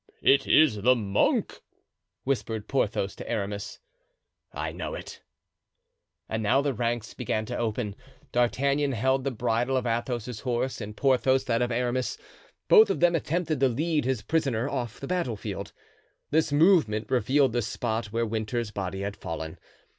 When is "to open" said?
7.45-7.95